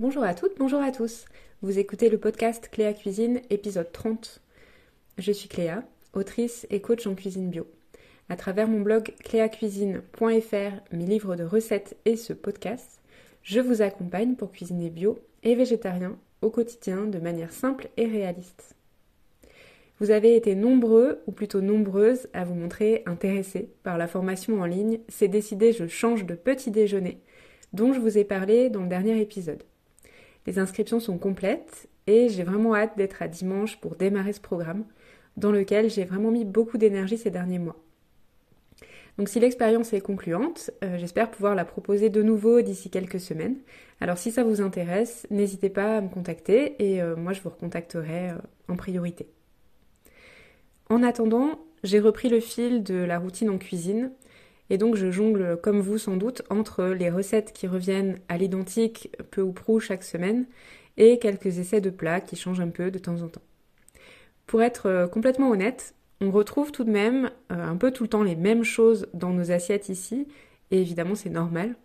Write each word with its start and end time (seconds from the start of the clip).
Bonjour 0.00 0.22
à 0.22 0.32
toutes, 0.32 0.56
bonjour 0.56 0.80
à 0.80 0.92
tous. 0.92 1.26
Vous 1.60 1.78
écoutez 1.78 2.08
le 2.08 2.16
podcast 2.16 2.70
Cléa 2.72 2.94
Cuisine, 2.94 3.42
épisode 3.50 3.92
30. 3.92 4.40
Je 5.18 5.30
suis 5.30 5.46
Cléa, 5.46 5.84
autrice 6.14 6.66
et 6.70 6.80
coach 6.80 7.06
en 7.06 7.14
cuisine 7.14 7.50
bio. 7.50 7.66
À 8.30 8.36
travers 8.36 8.66
mon 8.66 8.80
blog 8.80 9.12
cléacuisine.fr, 9.22 10.24
mes 10.92 11.04
livres 11.04 11.36
de 11.36 11.44
recettes 11.44 11.98
et 12.06 12.16
ce 12.16 12.32
podcast, 12.32 13.02
je 13.42 13.60
vous 13.60 13.82
accompagne 13.82 14.36
pour 14.36 14.52
cuisiner 14.52 14.88
bio 14.88 15.18
et 15.42 15.54
végétarien 15.54 16.16
au 16.40 16.48
quotidien 16.48 17.04
de 17.04 17.18
manière 17.18 17.52
simple 17.52 17.90
et 17.98 18.06
réaliste. 18.06 18.74
Vous 19.98 20.10
avez 20.10 20.34
été 20.34 20.54
nombreux, 20.54 21.20
ou 21.26 21.32
plutôt 21.32 21.60
nombreuses, 21.60 22.26
à 22.32 22.44
vous 22.44 22.54
montrer 22.54 23.02
intéressés 23.04 23.68
par 23.82 23.98
la 23.98 24.08
formation 24.08 24.62
en 24.62 24.64
ligne 24.64 25.00
C'est 25.08 25.28
décidé, 25.28 25.74
je 25.74 25.86
change 25.86 26.24
de 26.24 26.34
petit 26.34 26.70
déjeuner, 26.70 27.20
dont 27.74 27.92
je 27.92 28.00
vous 28.00 28.16
ai 28.16 28.24
parlé 28.24 28.70
dans 28.70 28.80
le 28.80 28.88
dernier 28.88 29.20
épisode. 29.20 29.62
Les 30.50 30.58
inscriptions 30.58 30.98
sont 30.98 31.16
complètes 31.16 31.88
et 32.08 32.28
j'ai 32.28 32.42
vraiment 32.42 32.74
hâte 32.74 32.96
d'être 32.96 33.22
à 33.22 33.28
dimanche 33.28 33.76
pour 33.80 33.94
démarrer 33.94 34.32
ce 34.32 34.40
programme 34.40 34.82
dans 35.36 35.52
lequel 35.52 35.88
j'ai 35.88 36.04
vraiment 36.04 36.32
mis 36.32 36.44
beaucoup 36.44 36.76
d'énergie 36.76 37.16
ces 37.16 37.30
derniers 37.30 37.60
mois. 37.60 37.76
Donc 39.16 39.28
si 39.28 39.38
l'expérience 39.38 39.92
est 39.92 40.00
concluante, 40.00 40.72
euh, 40.82 40.98
j'espère 40.98 41.30
pouvoir 41.30 41.54
la 41.54 41.64
proposer 41.64 42.10
de 42.10 42.20
nouveau 42.20 42.62
d'ici 42.62 42.90
quelques 42.90 43.20
semaines. 43.20 43.58
Alors 44.00 44.18
si 44.18 44.32
ça 44.32 44.42
vous 44.42 44.60
intéresse, 44.60 45.24
n'hésitez 45.30 45.70
pas 45.70 45.98
à 45.98 46.00
me 46.00 46.08
contacter 46.08 46.74
et 46.84 47.00
euh, 47.00 47.14
moi 47.14 47.32
je 47.32 47.40
vous 47.42 47.50
recontacterai 47.50 48.30
euh, 48.30 48.38
en 48.66 48.74
priorité. 48.74 49.28
En 50.88 51.04
attendant, 51.04 51.60
j'ai 51.84 52.00
repris 52.00 52.28
le 52.28 52.40
fil 52.40 52.82
de 52.82 52.96
la 52.96 53.20
routine 53.20 53.50
en 53.50 53.58
cuisine 53.58 54.10
et 54.70 54.78
donc 54.78 54.94
je 54.94 55.10
jongle, 55.10 55.58
comme 55.60 55.80
vous 55.80 55.98
sans 55.98 56.16
doute, 56.16 56.42
entre 56.48 56.84
les 56.84 57.10
recettes 57.10 57.52
qui 57.52 57.66
reviennent 57.66 58.18
à 58.28 58.38
l'identique 58.38 59.10
peu 59.30 59.42
ou 59.42 59.52
prou 59.52 59.80
chaque 59.80 60.04
semaine 60.04 60.46
et 60.96 61.18
quelques 61.18 61.58
essais 61.58 61.80
de 61.80 61.90
plats 61.90 62.20
qui 62.20 62.36
changent 62.36 62.60
un 62.60 62.68
peu 62.68 62.90
de 62.90 62.98
temps 62.98 63.20
en 63.22 63.28
temps. 63.28 63.42
Pour 64.46 64.62
être 64.62 64.86
euh, 64.86 65.06
complètement 65.08 65.50
honnête, 65.50 65.94
on 66.20 66.30
retrouve 66.30 66.72
tout 66.72 66.84
de 66.84 66.90
même 66.90 67.30
euh, 67.50 67.64
un 67.64 67.76
peu 67.76 67.90
tout 67.90 68.04
le 68.04 68.08
temps 68.08 68.22
les 68.22 68.36
mêmes 68.36 68.64
choses 68.64 69.08
dans 69.12 69.30
nos 69.30 69.50
assiettes 69.50 69.88
ici, 69.88 70.28
et 70.70 70.80
évidemment 70.80 71.14
c'est 71.14 71.30
normal. 71.30 71.76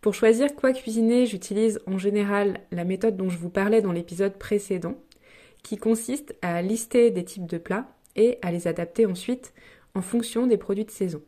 Pour 0.00 0.14
choisir 0.14 0.54
quoi 0.54 0.72
cuisiner, 0.72 1.26
j'utilise 1.26 1.80
en 1.86 1.98
général 1.98 2.60
la 2.70 2.84
méthode 2.84 3.16
dont 3.16 3.28
je 3.28 3.38
vous 3.38 3.50
parlais 3.50 3.82
dans 3.82 3.92
l'épisode 3.92 4.38
précédent, 4.38 4.94
qui 5.64 5.76
consiste 5.76 6.36
à 6.42 6.62
lister 6.62 7.10
des 7.10 7.24
types 7.24 7.46
de 7.46 7.58
plats 7.58 7.88
et 8.14 8.38
à 8.42 8.52
les 8.52 8.68
adapter 8.68 9.06
ensuite 9.06 9.52
en 9.94 10.02
fonction 10.02 10.46
des 10.46 10.58
produits 10.58 10.84
de 10.84 10.90
saison. 10.90 11.22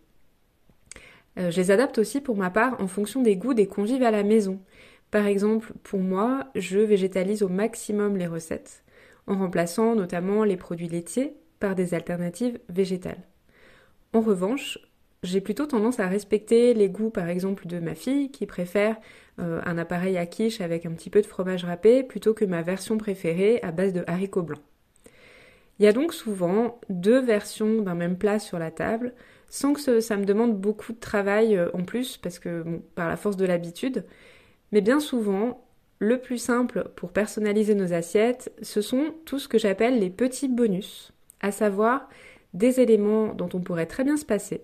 Euh, 1.39 1.51
je 1.51 1.57
les 1.57 1.71
adapte 1.71 1.99
aussi 1.99 2.21
pour 2.21 2.37
ma 2.37 2.51
part 2.51 2.81
en 2.81 2.87
fonction 2.87 3.23
des 3.23 3.37
goûts 3.37 3.55
des 3.55 3.67
convives 3.67 4.03
à 4.03 4.11
la 4.11 4.23
maison. 4.23 4.61
Par 5.11 5.27
exemple, 5.27 5.73
pour 5.83 6.01
moi, 6.01 6.49
je 6.55 6.79
végétalise 6.79 7.43
au 7.43 7.49
maximum 7.49 8.17
les 8.17 8.27
recettes, 8.27 8.83
en 9.27 9.39
remplaçant 9.39 9.95
notamment 9.95 10.45
les 10.45 10.57
produits 10.57 10.89
laitiers 10.89 11.35
par 11.61 11.75
des 11.75 11.95
alternatives 11.95 12.59
végétales. 12.69 13.23
En 14.13 14.21
revanche, 14.21 14.79
j'ai 15.23 15.41
plutôt 15.41 15.67
tendance 15.67 15.99
à 15.99 16.07
respecter 16.07 16.75
les 16.75 16.89
goûts 16.89 17.11
par 17.11 17.29
exemple 17.29 17.67
de 17.67 17.81
ma 17.81 17.95
fille 17.95 18.31
qui 18.31 18.47
préfère 18.47 18.97
euh, 19.41 19.61
un 19.65 19.77
appareil 19.77 20.17
à 20.17 20.27
quiche 20.27 20.61
avec 20.61 20.87
un 20.87 20.93
petit 20.93 21.11
peu 21.11 21.21
de 21.21 21.27
fromage 21.27 21.65
râpé 21.65 22.03
plutôt 22.03 22.35
que 22.35 22.45
ma 22.45 22.63
version 22.63 22.99
préférée 22.99 23.61
à 23.63 23.73
base 23.73 23.93
de 23.93 24.05
haricots 24.07 24.43
blancs. 24.43 24.63
Il 25.79 25.85
y 25.85 25.89
a 25.89 25.93
donc 25.93 26.13
souvent 26.13 26.81
deux 26.89 27.21
versions 27.21 27.83
d'un 27.83 27.95
même 27.95 28.19
plat 28.19 28.39
sur 28.39 28.59
la 28.59 28.71
table, 28.71 29.15
sans 29.49 29.73
que 29.73 30.01
ça 30.01 30.17
me 30.17 30.25
demande 30.25 30.59
beaucoup 30.59 30.93
de 30.93 31.01
travail 31.01 31.57
euh, 31.57 31.71
en 31.75 31.85
plus, 31.85 32.17
parce 32.17 32.39
que 32.39 32.65
par 32.95 33.09
la 33.09 33.17
force 33.17 33.37
de 33.37 33.47
l'habitude. 33.47 34.05
Mais 34.73 34.81
bien 34.81 35.01
souvent, 35.01 35.65
le 35.99 36.21
plus 36.21 36.39
simple 36.39 36.91
pour 36.97 37.13
personnaliser 37.13 37.75
nos 37.75 37.93
assiettes, 37.93 38.53
ce 38.63 38.81
sont 38.81 39.15
tout 39.25 39.39
ce 39.39 39.49
que 39.49 39.59
j'appelle 39.59 39.99
les 39.99 40.11
petits 40.11 40.49
bonus, 40.49 41.13
à 41.41 41.51
savoir 41.51 42.09
des 42.55 42.81
éléments 42.81 43.35
dont 43.35 43.49
on 43.55 43.61
pourrait 43.61 43.87
très 43.87 44.05
bien 44.05 44.17
se 44.17 44.25
passer, 44.25 44.63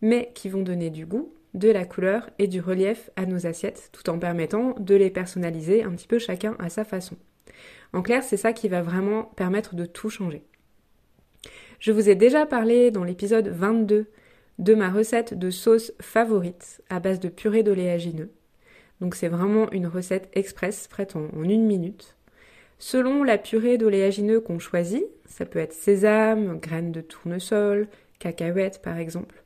mais 0.00 0.32
qui 0.34 0.48
vont 0.48 0.62
donner 0.62 0.90
du 0.90 1.06
goût, 1.06 1.32
de 1.54 1.70
la 1.70 1.84
couleur 1.84 2.28
et 2.38 2.46
du 2.46 2.60
relief 2.60 3.10
à 3.16 3.26
nos 3.26 3.46
assiettes, 3.46 3.90
tout 3.92 4.08
en 4.10 4.18
permettant 4.18 4.74
de 4.78 4.94
les 4.94 5.10
personnaliser 5.10 5.82
un 5.82 5.90
petit 5.92 6.06
peu 6.06 6.18
chacun 6.18 6.56
à 6.58 6.68
sa 6.68 6.84
façon. 6.84 7.16
En 7.92 8.02
clair, 8.02 8.22
c'est 8.22 8.36
ça 8.36 8.52
qui 8.52 8.68
va 8.68 8.82
vraiment 8.82 9.24
permettre 9.36 9.74
de 9.74 9.86
tout 9.86 10.10
changer. 10.10 10.42
Je 11.78 11.92
vous 11.92 12.08
ai 12.08 12.16
déjà 12.16 12.44
parlé 12.44 12.90
dans 12.90 13.04
l'épisode 13.04 13.48
22 13.48 14.06
de 14.58 14.74
ma 14.74 14.90
recette 14.90 15.38
de 15.38 15.50
sauce 15.50 15.92
favorite 16.00 16.82
à 16.90 16.98
base 16.98 17.20
de 17.20 17.28
purée 17.28 17.62
d'oléagineux. 17.62 18.30
Donc 19.00 19.14
c'est 19.14 19.28
vraiment 19.28 19.70
une 19.70 19.86
recette 19.86 20.28
express 20.32 20.88
prête 20.88 21.14
en, 21.14 21.28
une 21.44 21.66
minute. 21.66 22.16
Selon 22.80 23.22
la 23.22 23.38
purée 23.38 23.78
d'oléagineux 23.78 24.40
qu'on 24.40 24.58
choisit, 24.58 25.04
ça 25.24 25.46
peut 25.46 25.60
être 25.60 25.72
sésame, 25.72 26.58
graines 26.58 26.90
de 26.90 27.00
tournesol, 27.00 27.86
cacahuètes 28.18 28.82
par 28.82 28.98
exemple, 28.98 29.44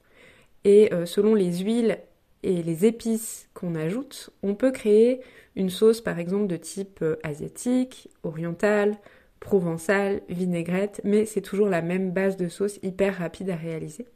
et 0.64 0.92
euh, 0.94 1.04
selon 1.04 1.34
les 1.34 1.58
huiles 1.58 1.98
et 2.42 2.62
les 2.62 2.86
épices 2.86 3.48
qu'on 3.52 3.74
ajoute, 3.74 4.30
on 4.42 4.54
peut 4.54 4.72
créer 4.72 5.20
une 5.54 5.70
sauce 5.70 6.00
par 6.00 6.18
exemple 6.18 6.46
de 6.46 6.56
type 6.56 7.00
euh, 7.02 7.16
asiatique, 7.22 8.08
orientale, 8.22 8.96
provençale, 9.42 10.22
vinaigrette, 10.28 11.00
mais 11.04 11.26
c'est 11.26 11.40
toujours 11.40 11.68
la 11.68 11.82
même 11.82 12.12
base 12.12 12.36
de 12.36 12.48
sauce 12.48 12.78
hyper 12.82 13.18
rapide 13.18 13.50
à 13.50 13.56
réaliser. 13.56 14.06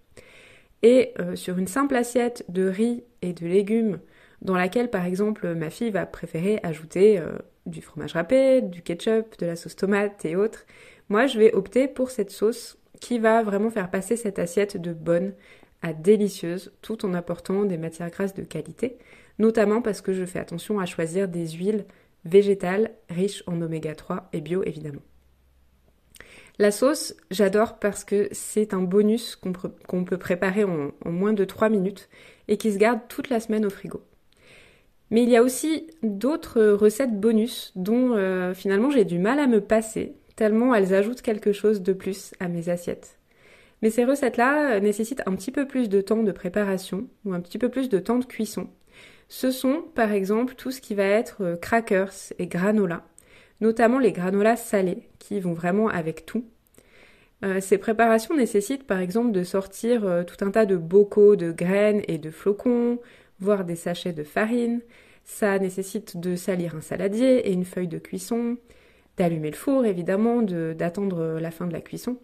Et 0.82 1.12
euh, 1.18 1.36
sur 1.36 1.58
une 1.58 1.66
simple 1.66 1.96
assiette 1.96 2.44
de 2.48 2.68
riz 2.68 3.02
et 3.22 3.32
de 3.32 3.46
légumes, 3.46 3.98
dans 4.40 4.54
laquelle 4.54 4.88
par 4.88 5.04
exemple 5.04 5.54
ma 5.54 5.68
fille 5.68 5.90
va 5.90 6.06
préférer 6.06 6.60
ajouter 6.62 7.18
euh, 7.18 7.38
du 7.66 7.82
fromage 7.82 8.12
râpé, 8.12 8.62
du 8.62 8.82
ketchup, 8.82 9.38
de 9.38 9.46
la 9.46 9.56
sauce 9.56 9.76
tomate 9.76 10.24
et 10.24 10.36
autres, 10.36 10.64
moi 11.08 11.26
je 11.26 11.38
vais 11.38 11.52
opter 11.54 11.88
pour 11.88 12.10
cette 12.10 12.30
sauce 12.30 12.78
qui 13.00 13.18
va 13.18 13.42
vraiment 13.42 13.70
faire 13.70 13.90
passer 13.90 14.16
cette 14.16 14.38
assiette 14.38 14.76
de 14.76 14.92
bonne 14.92 15.34
à 15.82 15.92
délicieuse 15.92 16.72
tout 16.82 17.04
en 17.04 17.14
apportant 17.14 17.64
des 17.64 17.78
matières 17.78 18.10
grasses 18.10 18.34
de 18.34 18.44
qualité 18.44 18.96
notamment 19.38 19.82
parce 19.82 20.00
que 20.00 20.12
je 20.12 20.24
fais 20.24 20.38
attention 20.38 20.78
à 20.78 20.86
choisir 20.86 21.28
des 21.28 21.48
huiles 21.48 21.84
végétales 22.24 22.92
riches 23.10 23.42
en 23.46 23.60
oméga 23.60 23.94
3 23.94 24.28
et 24.32 24.40
bio 24.40 24.62
évidemment. 24.64 25.02
La 26.58 26.70
sauce, 26.70 27.14
j'adore 27.30 27.78
parce 27.78 28.04
que 28.04 28.28
c'est 28.32 28.72
un 28.72 28.82
bonus 28.82 29.36
qu'on 29.36 30.04
peut 30.04 30.18
préparer 30.18 30.64
en, 30.64 30.92
moins 31.04 31.32
de 31.32 31.44
3 31.44 31.68
minutes 31.68 32.08
et 32.48 32.56
qui 32.56 32.72
se 32.72 32.78
garde 32.78 33.00
toute 33.08 33.28
la 33.28 33.40
semaine 33.40 33.66
au 33.66 33.70
frigo. 33.70 34.02
Mais 35.10 35.22
il 35.22 35.28
y 35.28 35.36
a 35.36 35.42
aussi 35.42 35.86
d'autres 36.02 36.62
recettes 36.62 37.20
bonus 37.20 37.72
dont 37.76 38.14
euh, 38.14 38.54
finalement 38.54 38.90
j'ai 38.90 39.04
du 39.04 39.18
mal 39.18 39.38
à 39.38 39.46
me 39.46 39.60
passer, 39.60 40.16
tellement 40.34 40.74
elles 40.74 40.94
ajoutent 40.94 41.22
quelque 41.22 41.52
chose 41.52 41.82
de 41.82 41.92
plus 41.92 42.34
à 42.40 42.48
mes 42.48 42.68
assiettes. 42.68 43.18
Mais 43.82 43.90
ces 43.90 44.04
recettes-là 44.04 44.80
nécessitent 44.80 45.22
un 45.26 45.36
petit 45.36 45.52
peu 45.52 45.66
plus 45.66 45.88
de 45.88 46.00
temps 46.00 46.22
de 46.22 46.32
préparation 46.32 47.06
ou 47.24 47.34
un 47.34 47.40
petit 47.40 47.58
peu 47.58 47.68
plus 47.68 47.88
de 47.88 47.98
temps 47.98 48.18
de 48.18 48.24
cuisson 48.24 48.68
ce 49.28 49.50
sont 49.50 49.82
par 49.94 50.12
exemple 50.12 50.54
tout 50.54 50.70
ce 50.70 50.80
qui 50.80 50.94
va 50.94 51.04
être 51.04 51.42
euh, 51.42 51.56
crackers 51.56 52.32
et 52.38 52.46
granola, 52.46 53.04
notamment 53.60 53.98
les 53.98 54.12
granolas 54.12 54.56
salés 54.56 55.08
qui 55.18 55.40
vont 55.40 55.52
vraiment 55.52 55.88
avec 55.88 56.26
tout. 56.26 56.44
Euh, 57.44 57.60
ces 57.60 57.78
préparations 57.78 58.34
nécessitent 58.34 58.86
par 58.86 59.00
exemple 59.00 59.32
de 59.32 59.42
sortir 59.44 60.06
euh, 60.06 60.24
tout 60.24 60.42
un 60.44 60.50
tas 60.50 60.66
de 60.66 60.76
bocaux 60.76 61.36
de 61.36 61.52
graines 61.52 62.02
et 62.08 62.18
de 62.18 62.30
flocons, 62.30 62.98
voire 63.40 63.64
des 63.64 63.76
sachets 63.76 64.12
de 64.12 64.24
farine. 64.24 64.80
Ça 65.24 65.58
nécessite 65.58 66.18
de 66.18 66.36
salir 66.36 66.76
un 66.76 66.80
saladier 66.80 67.48
et 67.48 67.52
une 67.52 67.64
feuille 67.64 67.88
de 67.88 67.98
cuisson, 67.98 68.56
d'allumer 69.16 69.50
le 69.50 69.56
four 69.56 69.84
évidemment, 69.84 70.40
d'attendre 70.42 71.38
la 71.40 71.50
fin 71.50 71.66
de 71.66 71.72
la 71.72 71.80
cuisson. 71.80 72.18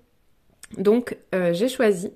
Donc 0.78 1.18
j'ai 1.32 1.68
choisi 1.68 2.12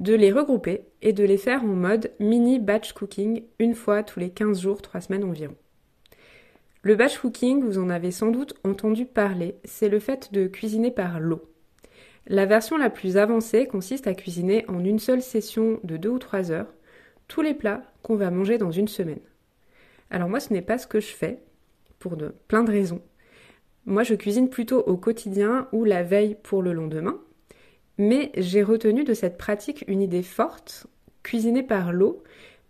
de 0.00 0.14
les 0.14 0.32
regrouper 0.32 0.82
et 1.02 1.12
de 1.12 1.24
les 1.24 1.36
faire 1.38 1.62
en 1.62 1.68
mode 1.68 2.10
mini 2.18 2.58
batch 2.58 2.92
cooking 2.92 3.44
une 3.58 3.74
fois 3.74 4.02
tous 4.02 4.18
les 4.18 4.30
15 4.30 4.60
jours, 4.60 4.82
3 4.82 5.02
semaines 5.02 5.24
environ. 5.24 5.54
Le 6.84 6.96
batch 6.96 7.16
cooking, 7.16 7.62
vous 7.62 7.78
en 7.78 7.88
avez 7.88 8.10
sans 8.10 8.30
doute 8.30 8.52
entendu 8.62 9.06
parler, 9.06 9.54
c'est 9.64 9.88
le 9.88 9.98
fait 9.98 10.34
de 10.34 10.46
cuisiner 10.46 10.90
par 10.90 11.18
l'eau. 11.18 11.40
La 12.26 12.44
version 12.44 12.76
la 12.76 12.90
plus 12.90 13.16
avancée 13.16 13.66
consiste 13.66 14.06
à 14.06 14.12
cuisiner 14.12 14.66
en 14.68 14.84
une 14.84 14.98
seule 14.98 15.22
session 15.22 15.80
de 15.82 15.96
2 15.96 16.10
ou 16.10 16.18
3 16.18 16.50
heures 16.52 16.74
tous 17.26 17.40
les 17.40 17.54
plats 17.54 17.80
qu'on 18.02 18.16
va 18.16 18.30
manger 18.30 18.58
dans 18.58 18.70
une 18.70 18.88
semaine. 18.88 19.22
Alors 20.10 20.28
moi 20.28 20.40
ce 20.40 20.52
n'est 20.52 20.60
pas 20.60 20.76
ce 20.76 20.86
que 20.86 21.00
je 21.00 21.06
fais, 21.06 21.38
pour 21.98 22.18
de 22.18 22.34
plein 22.48 22.64
de 22.64 22.70
raisons. 22.70 23.00
Moi 23.86 24.02
je 24.02 24.14
cuisine 24.14 24.50
plutôt 24.50 24.80
au 24.80 24.98
quotidien 24.98 25.68
ou 25.72 25.84
la 25.84 26.02
veille 26.02 26.36
pour 26.42 26.60
le 26.60 26.74
lendemain, 26.74 27.18
mais 27.96 28.30
j'ai 28.36 28.62
retenu 28.62 29.04
de 29.04 29.14
cette 29.14 29.38
pratique 29.38 29.86
une 29.88 30.02
idée 30.02 30.22
forte, 30.22 30.86
cuisiner 31.22 31.62
par 31.62 31.94
l'eau 31.94 32.22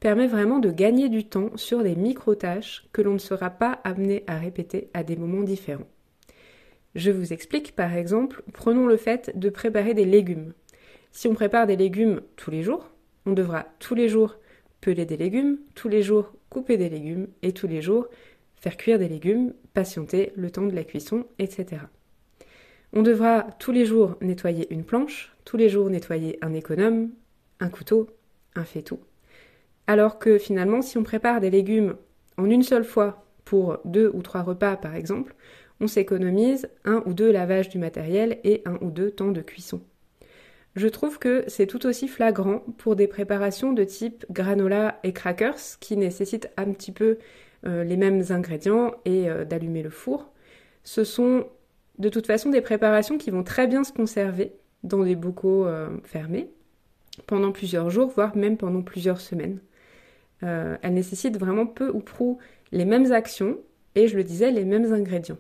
permet 0.05 0.27
vraiment 0.27 0.59
de 0.59 0.71
gagner 0.71 1.09
du 1.09 1.25
temps 1.25 1.57
sur 1.57 1.83
des 1.83 1.97
micro-tâches 1.97 2.87
que 2.93 3.01
l'on 3.01 3.15
ne 3.15 3.19
sera 3.19 3.49
pas 3.49 3.81
amené 3.85 4.23
à 4.27 4.37
répéter 4.37 4.91
à 4.93 5.03
des 5.03 5.17
moments 5.17 5.43
différents. 5.43 5.89
Je 6.95 7.11
vous 7.11 7.33
explique 7.33 7.75
par 7.75 7.95
exemple, 7.95 8.43
prenons 8.53 8.87
le 8.87 8.99
fait 8.99 9.33
de 9.35 9.49
préparer 9.49 9.95
des 9.95 10.05
légumes. 10.05 10.53
Si 11.11 11.27
on 11.27 11.33
prépare 11.33 11.67
des 11.67 11.77
légumes 11.77 12.21
tous 12.37 12.51
les 12.51 12.63
jours, 12.63 12.91
on 13.25 13.33
devra 13.33 13.65
tous 13.79 13.95
les 13.95 14.11
jours 14.11 14.37
peler 14.83 15.07
des 15.07 15.17
légumes, 15.17 15.57
tous 15.75 15.89
les 15.89 16.03
jours 16.03 16.35
couper 16.51 16.77
des 16.77 16.91
légumes 16.91 17.29
et 17.41 17.53
tous 17.53 17.67
les 17.67 17.81
jours 17.81 18.07
faire 18.57 18.77
cuire 18.77 18.99
des 18.99 19.09
légumes, 19.09 19.55
patienter 19.73 20.35
le 20.37 20.51
temps 20.51 20.67
de 20.67 20.75
la 20.75 20.85
cuisson, 20.85 21.25
etc. 21.39 21.81
On 22.93 23.01
devra 23.01 23.45
tous 23.59 23.73
les 23.73 23.87
jours 23.87 24.19
nettoyer 24.21 24.71
une 24.71 24.85
planche, 24.85 25.35
tous 25.47 25.57
les 25.57 25.71
jours 25.71 25.89
nettoyer 25.89 26.39
un 26.43 26.53
économe, 26.53 27.09
un 27.59 27.71
couteau, 27.71 28.11
un 28.55 28.65
faitout. 28.65 29.01
Alors 29.87 30.19
que 30.19 30.39
finalement, 30.39 30.83
si 30.83 30.99
on 30.99 31.03
prépare 31.03 31.41
des 31.41 31.51
légumes 31.51 31.97
en 32.37 32.47
une 32.47 32.63
seule 32.63 32.85
fois 32.85 33.25
pour 33.45 33.79
deux 33.85 34.11
ou 34.15 34.23
trois 34.23 34.43
repas 34.43 34.77
par 34.77 34.95
exemple, 34.95 35.35
on 35.81 35.87
s'économise 35.87 36.69
un 36.85 37.03
ou 37.07 37.15
deux 37.15 37.31
lavages 37.31 37.69
du 37.69 37.79
matériel 37.79 38.39
et 38.45 38.63
un 38.65 38.79
ou 38.81 38.91
deux 38.91 39.11
temps 39.11 39.33
de 39.33 39.43
cuisson. 39.43 39.81
Je 40.77 40.89
trouve 40.89 41.19
que 41.19 41.45
c'est 41.47 41.67
tout 41.67 41.87
aussi 41.87 42.09
flagrant 42.09 42.61
pour 42.79 42.97
des 42.97 43.07
préparations 43.07 43.73
de 43.73 43.85
type 43.85 44.27
granola 44.31 44.99
et 45.05 45.13
crackers 45.13 45.79
qui 45.79 45.97
nécessitent 45.97 46.51
un 46.57 46.73
petit 46.73 46.91
peu 46.91 47.19
euh, 47.67 47.85
les 47.85 47.97
mêmes 47.97 48.25
ingrédients 48.31 48.93
et 49.05 49.31
euh, 49.31 49.45
d'allumer 49.45 49.83
le 49.83 49.91
four. 49.91 50.33
Ce 50.83 51.05
sont 51.05 51.47
de 51.99 52.09
toute 52.09 52.27
façon 52.27 52.51
des 52.51 52.61
préparations 52.61 53.19
qui 53.19 53.31
vont 53.31 53.45
très 53.45 53.69
bien 53.69 53.85
se 53.85 53.93
conserver 53.93 54.53
dans 54.83 55.05
des 55.05 55.15
bocaux 55.15 55.67
euh, 55.67 55.89
fermés 56.03 56.51
pendant 57.27 57.53
plusieurs 57.53 57.91
jours, 57.91 58.09
voire 58.09 58.37
même 58.37 58.57
pendant 58.57 58.83
plusieurs 58.83 59.21
semaines. 59.21 59.61
Elles 60.45 60.95
nécessitent 60.95 61.39
vraiment 61.39 61.67
peu 61.67 61.91
ou 61.91 62.01
prou 62.01 62.39
les 62.71 62.85
mêmes 62.85 63.13
actions 63.13 63.59
et, 63.95 64.09
je 64.09 64.17
le 64.17 64.25
disais, 64.25 64.51
les 64.51 64.65
mêmes 64.65 64.93
ingrédients. 64.93 65.39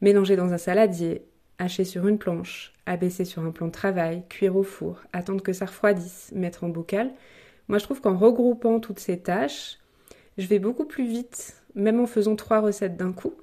Mélanger 0.00 0.36
dans 0.36 0.52
un 0.52 0.58
saladier, 0.58 1.22
hacher 1.58 1.84
sur 1.84 2.06
une 2.08 2.18
planche, 2.18 2.72
abaisser 2.86 3.24
sur 3.24 3.44
un 3.44 3.50
plan 3.50 3.66
de 3.66 3.72
travail, 3.72 4.24
cuire 4.28 4.56
au 4.56 4.62
four, 4.62 5.00
attendre 5.12 5.42
que 5.42 5.52
ça 5.52 5.66
refroidisse, 5.66 6.32
mettre 6.34 6.64
en 6.64 6.68
bocal. 6.68 7.12
Moi, 7.68 7.78
je 7.78 7.84
trouve 7.84 8.00
qu'en 8.00 8.16
regroupant 8.16 8.80
toutes 8.80 8.98
ces 8.98 9.18
tâches, 9.20 9.78
je 10.38 10.46
vais 10.46 10.58
beaucoup 10.58 10.86
plus 10.86 11.06
vite, 11.06 11.62
même 11.74 12.00
en 12.00 12.06
faisant 12.06 12.34
trois 12.34 12.60
recettes 12.60 12.96
d'un 12.96 13.12
coup, 13.12 13.34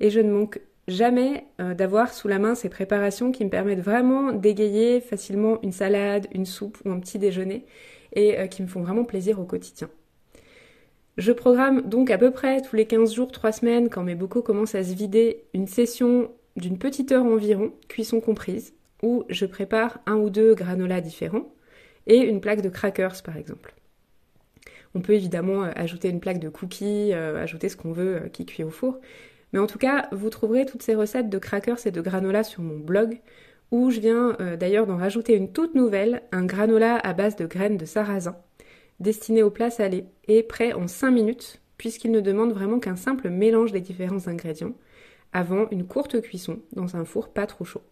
et 0.00 0.10
je 0.10 0.20
ne 0.20 0.30
manque 0.30 0.60
jamais 0.88 1.44
euh, 1.60 1.74
d'avoir 1.74 2.14
sous 2.14 2.28
la 2.28 2.38
main 2.38 2.54
ces 2.54 2.68
préparations 2.68 3.32
qui 3.32 3.44
me 3.44 3.50
permettent 3.50 3.80
vraiment 3.80 4.32
d'égayer 4.32 5.00
facilement 5.00 5.60
une 5.62 5.72
salade, 5.72 6.28
une 6.32 6.46
soupe 6.46 6.78
ou 6.84 6.90
un 6.90 7.00
petit 7.00 7.18
déjeuner, 7.18 7.66
et 8.12 8.38
euh, 8.38 8.46
qui 8.46 8.62
me 8.62 8.68
font 8.68 8.82
vraiment 8.82 9.04
plaisir 9.04 9.40
au 9.40 9.44
quotidien. 9.44 9.90
Je 11.16 11.32
programme 11.32 11.80
donc 11.82 12.10
à 12.10 12.18
peu 12.18 12.30
près 12.30 12.60
tous 12.60 12.76
les 12.76 12.84
15 12.84 13.14
jours, 13.14 13.32
3 13.32 13.52
semaines, 13.52 13.88
quand 13.88 14.02
mes 14.02 14.14
bocaux 14.14 14.42
commencent 14.42 14.74
à 14.74 14.84
se 14.84 14.92
vider, 14.92 15.44
une 15.54 15.66
session 15.66 16.30
d'une 16.56 16.78
petite 16.78 17.10
heure 17.10 17.24
environ, 17.24 17.72
cuisson 17.88 18.20
comprise, 18.20 18.74
où 19.02 19.24
je 19.30 19.46
prépare 19.46 20.00
un 20.04 20.16
ou 20.16 20.28
deux 20.28 20.54
granolas 20.54 21.00
différents 21.00 21.48
et 22.06 22.18
une 22.18 22.42
plaque 22.42 22.60
de 22.60 22.68
crackers 22.68 23.22
par 23.24 23.38
exemple. 23.38 23.74
On 24.94 25.00
peut 25.00 25.14
évidemment 25.14 25.64
euh, 25.64 25.70
ajouter 25.74 26.08
une 26.08 26.20
plaque 26.20 26.38
de 26.38 26.50
cookies, 26.50 27.12
euh, 27.12 27.42
ajouter 27.42 27.70
ce 27.70 27.76
qu'on 27.76 27.92
veut 27.92 28.16
euh, 28.16 28.28
qui 28.28 28.44
cuit 28.44 28.62
au 28.62 28.70
four. 28.70 28.98
Mais 29.52 29.58
en 29.58 29.66
tout 29.66 29.78
cas, 29.78 30.08
vous 30.12 30.28
trouverez 30.28 30.66
toutes 30.66 30.82
ces 30.82 30.94
recettes 30.94 31.30
de 31.30 31.38
crackers 31.38 31.86
et 31.86 31.90
de 31.90 32.00
granola 32.02 32.44
sur 32.44 32.62
mon 32.62 32.78
blog, 32.78 33.20
où 33.70 33.90
je 33.90 34.00
viens 34.00 34.36
d'ailleurs 34.58 34.86
d'en 34.86 34.96
rajouter 34.96 35.34
une 35.34 35.52
toute 35.52 35.74
nouvelle, 35.74 36.22
un 36.30 36.44
granola 36.44 36.96
à 36.96 37.12
base 37.14 37.36
de 37.36 37.46
graines 37.46 37.76
de 37.76 37.84
sarrasin, 37.84 38.36
destiné 39.00 39.42
aux 39.42 39.50
plats 39.50 39.70
salés 39.70 40.06
et 40.28 40.42
prêt 40.42 40.72
en 40.72 40.88
5 40.88 41.10
minutes, 41.10 41.60
puisqu'il 41.78 42.10
ne 42.10 42.20
demande 42.20 42.52
vraiment 42.52 42.78
qu'un 42.78 42.96
simple 42.96 43.28
mélange 43.28 43.72
des 43.72 43.80
différents 43.80 44.28
ingrédients, 44.28 44.74
avant 45.32 45.68
une 45.70 45.86
courte 45.86 46.20
cuisson 46.20 46.60
dans 46.72 46.96
un 46.96 47.04
four 47.04 47.28
pas 47.28 47.46
trop 47.46 47.64
chaud. 47.64 47.82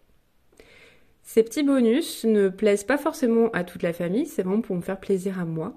Ces 1.23 1.43
petits 1.43 1.63
bonus 1.63 2.23
ne 2.23 2.49
plaisent 2.49 2.83
pas 2.83 2.97
forcément 2.97 3.49
à 3.51 3.63
toute 3.63 3.83
la 3.83 3.93
famille, 3.93 4.25
c'est 4.25 4.43
vraiment 4.43 4.61
pour 4.61 4.75
me 4.75 4.81
faire 4.81 4.99
plaisir 4.99 5.39
à 5.39 5.45
moi, 5.45 5.75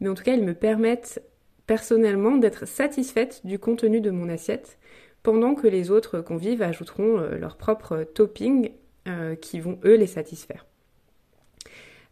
mais 0.00 0.08
en 0.08 0.14
tout 0.14 0.24
cas 0.24 0.34
ils 0.34 0.44
me 0.44 0.54
permettent 0.54 1.22
personnellement 1.66 2.38
d'être 2.38 2.66
satisfaite 2.66 3.42
du 3.44 3.58
contenu 3.58 4.00
de 4.00 4.10
mon 4.10 4.28
assiette, 4.28 4.78
pendant 5.22 5.54
que 5.54 5.66
les 5.66 5.90
autres 5.90 6.20
convives 6.20 6.62
ajouteront 6.62 7.18
euh, 7.18 7.36
leurs 7.36 7.56
propres 7.56 8.04
toppings 8.04 8.72
euh, 9.06 9.34
qui 9.34 9.60
vont 9.60 9.78
eux 9.84 9.96
les 9.96 10.06
satisfaire. 10.06 10.64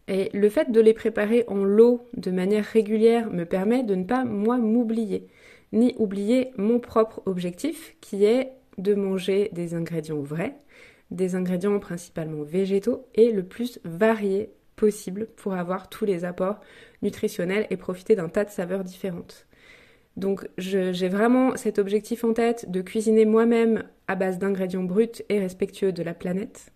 Et 0.07 0.29
le 0.33 0.49
fait 0.49 0.71
de 0.71 0.79
les 0.79 0.93
préparer 0.93 1.43
en 1.47 1.63
lot 1.63 2.07
de 2.15 2.31
manière 2.31 2.63
régulière 2.63 3.29
me 3.29 3.43
permet 3.43 3.83
de 3.83 3.95
ne 3.95 4.05
pas 4.05 4.23
moi 4.23 4.57
m'oublier, 4.57 5.27
ni 5.73 5.95
oublier 5.97 6.51
mon 6.57 6.79
propre 6.79 7.21
objectif 7.25 7.95
qui 7.99 8.23
est 8.23 8.51
de 8.77 8.93
manger 8.93 9.49
des 9.51 9.73
ingrédients 9.73 10.21
vrais, 10.21 10.55
des 11.11 11.35
ingrédients 11.35 11.79
principalement 11.79 12.43
végétaux 12.43 13.07
et 13.15 13.31
le 13.31 13.43
plus 13.43 13.79
variés 13.83 14.51
possible 14.75 15.27
pour 15.35 15.53
avoir 15.53 15.89
tous 15.89 16.05
les 16.05 16.23
apports 16.23 16.59
nutritionnels 17.01 17.67
et 17.69 17.77
profiter 17.77 18.15
d'un 18.15 18.29
tas 18.29 18.45
de 18.45 18.49
saveurs 18.49 18.83
différentes. 18.83 19.47
Donc 20.15 20.47
j'ai 20.57 21.09
vraiment 21.09 21.55
cet 21.57 21.79
objectif 21.79 22.23
en 22.23 22.33
tête 22.33 22.71
de 22.71 22.81
cuisiner 22.81 23.25
moi-même 23.25 23.83
à 24.07 24.15
base 24.15 24.39
d'ingrédients 24.39 24.83
bruts 24.83 25.21
et 25.29 25.39
respectueux 25.39 25.91
de 25.91 26.01
la 26.01 26.13
planète, 26.13 26.71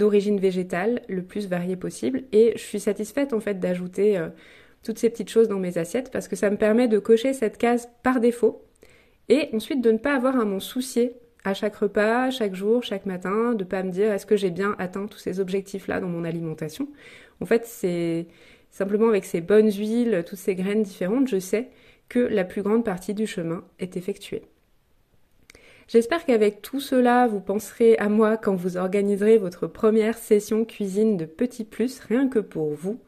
d'origine 0.00 0.40
végétale, 0.40 1.02
le 1.08 1.22
plus 1.22 1.46
varié 1.46 1.76
possible, 1.76 2.22
et 2.32 2.54
je 2.56 2.62
suis 2.62 2.80
satisfaite 2.80 3.34
en 3.34 3.40
fait 3.40 3.60
d'ajouter 3.60 4.16
euh, 4.16 4.30
toutes 4.82 4.98
ces 4.98 5.10
petites 5.10 5.28
choses 5.28 5.46
dans 5.46 5.58
mes 5.58 5.76
assiettes 5.76 6.10
parce 6.10 6.26
que 6.26 6.36
ça 6.36 6.48
me 6.48 6.56
permet 6.56 6.88
de 6.88 6.98
cocher 6.98 7.34
cette 7.34 7.58
case 7.58 7.90
par 8.02 8.18
défaut 8.18 8.64
et 9.28 9.50
ensuite 9.52 9.82
de 9.82 9.92
ne 9.92 9.98
pas 9.98 10.14
avoir 10.14 10.40
à 10.40 10.46
m'en 10.46 10.58
soucier 10.58 11.12
à 11.44 11.52
chaque 11.52 11.76
repas, 11.76 12.30
chaque 12.30 12.54
jour, 12.54 12.82
chaque 12.82 13.04
matin, 13.04 13.52
de 13.52 13.62
pas 13.62 13.82
me 13.82 13.90
dire 13.90 14.10
est-ce 14.10 14.24
que 14.24 14.36
j'ai 14.36 14.50
bien 14.50 14.74
atteint 14.78 15.06
tous 15.06 15.18
ces 15.18 15.38
objectifs-là 15.38 16.00
dans 16.00 16.08
mon 16.08 16.24
alimentation? 16.24 16.88
En 17.42 17.46
fait, 17.46 17.66
c'est 17.66 18.26
simplement 18.70 19.08
avec 19.08 19.26
ces 19.26 19.42
bonnes 19.42 19.70
huiles, 19.70 20.24
toutes 20.26 20.38
ces 20.38 20.54
graines 20.54 20.82
différentes, 20.82 21.28
je 21.28 21.38
sais 21.38 21.68
que 22.08 22.20
la 22.20 22.44
plus 22.44 22.62
grande 22.62 22.84
partie 22.86 23.14
du 23.14 23.26
chemin 23.26 23.64
est 23.78 23.98
effectuée. 23.98 24.42
J'espère 25.92 26.24
qu'avec 26.24 26.62
tout 26.62 26.78
cela, 26.78 27.26
vous 27.26 27.40
penserez 27.40 27.98
à 27.98 28.08
moi 28.08 28.36
quand 28.36 28.54
vous 28.54 28.76
organiserez 28.76 29.38
votre 29.38 29.66
première 29.66 30.16
session 30.16 30.64
cuisine 30.64 31.16
de 31.16 31.24
Petit 31.24 31.64
Plus, 31.64 31.98
rien 31.98 32.28
que 32.28 32.38
pour 32.38 32.72
vous, 32.72 33.00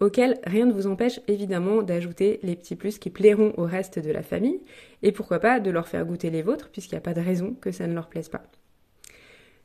auquel 0.00 0.38
rien 0.44 0.66
ne 0.66 0.74
vous 0.74 0.86
empêche 0.86 1.20
évidemment 1.26 1.80
d'ajouter 1.80 2.38
les 2.42 2.54
petits 2.54 2.76
plus 2.76 2.98
qui 2.98 3.08
plairont 3.08 3.54
au 3.56 3.62
reste 3.62 3.98
de 3.98 4.10
la 4.10 4.22
famille, 4.22 4.60
et 5.02 5.10
pourquoi 5.10 5.38
pas 5.38 5.58
de 5.58 5.70
leur 5.70 5.88
faire 5.88 6.04
goûter 6.04 6.28
les 6.28 6.42
vôtres, 6.42 6.68
puisqu'il 6.68 6.96
n'y 6.96 6.98
a 6.98 7.00
pas 7.00 7.14
de 7.14 7.22
raison 7.22 7.56
que 7.62 7.72
ça 7.72 7.86
ne 7.86 7.94
leur 7.94 8.10
plaise 8.10 8.28
pas. 8.28 8.42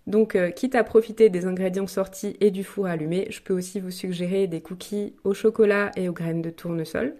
Donc, 0.07 0.37
euh, 0.37 0.49
quitte 0.49 0.75
à 0.75 0.85
profiter 0.85 1.27
des 1.27 1.45
ingrédients 1.45 1.85
sortis 1.85 2.37
et 2.39 2.49
du 2.49 2.63
four 2.63 2.85
allumé, 2.85 3.27
je 3.29 3.41
peux 3.41 3.53
aussi 3.53 3.81
vous 3.81 3.91
suggérer 3.91 4.47
des 4.47 4.61
cookies 4.61 5.17
au 5.25 5.33
chocolat 5.33 5.91
et 5.97 6.07
aux 6.07 6.13
graines 6.13 6.41
de 6.41 6.49
tournesol, 6.49 7.15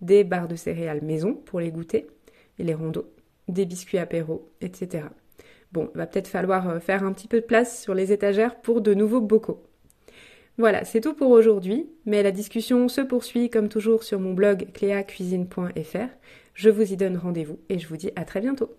des 0.00 0.24
barres 0.24 0.48
de 0.48 0.56
céréales 0.56 1.04
maison 1.04 1.34
pour 1.34 1.60
les 1.60 1.70
goûter, 1.70 2.06
et 2.58 2.64
les 2.64 2.74
rondeaux, 2.74 3.12
des 3.48 3.66
biscuits 3.66 3.98
apéro, 3.98 4.50
etc. 4.60 5.04
Bon, 5.72 5.90
va 5.94 6.06
peut-être 6.06 6.28
falloir 6.28 6.68
euh, 6.68 6.80
faire 6.80 7.04
un 7.04 7.12
petit 7.12 7.28
peu 7.28 7.40
de 7.40 7.46
place 7.46 7.82
sur 7.82 7.94
les 7.94 8.12
étagères 8.12 8.60
pour 8.60 8.80
de 8.80 8.94
nouveaux 8.94 9.20
bocaux. 9.20 9.62
Voilà, 10.56 10.84
c'est 10.84 11.00
tout 11.00 11.14
pour 11.14 11.30
aujourd'hui, 11.30 11.88
mais 12.04 12.22
la 12.22 12.32
discussion 12.32 12.88
se 12.88 13.00
poursuit 13.00 13.48
comme 13.48 13.68
toujours 13.68 14.02
sur 14.02 14.18
mon 14.18 14.32
blog 14.32 14.72
cléacuisine.fr. 14.72 16.08
Je 16.54 16.70
vous 16.70 16.92
y 16.92 16.96
donne 16.96 17.16
rendez-vous 17.16 17.60
et 17.68 17.78
je 17.78 17.86
vous 17.86 17.96
dis 17.96 18.10
à 18.16 18.24
très 18.24 18.40
bientôt. 18.40 18.74